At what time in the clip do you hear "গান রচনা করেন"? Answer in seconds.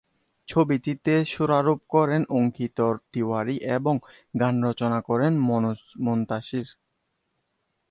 4.39-5.33